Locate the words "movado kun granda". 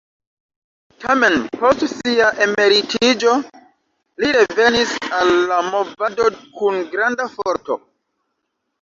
5.71-7.33